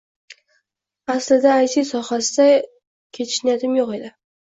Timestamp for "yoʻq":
3.81-3.93